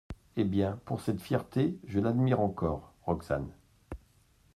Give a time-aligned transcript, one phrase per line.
[0.35, 2.91] Eh bien, pour cette fierté, je l'admire encore!
[3.03, 3.51] ROXANE.